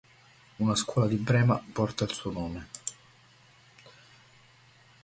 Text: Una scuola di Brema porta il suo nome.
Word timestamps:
Una 0.57 0.73
scuola 0.73 1.07
di 1.07 1.17
Brema 1.17 1.63
porta 1.73 2.05
il 2.05 2.09
suo 2.13 2.31
nome. 2.31 2.67